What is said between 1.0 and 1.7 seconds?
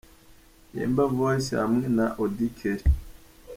Voice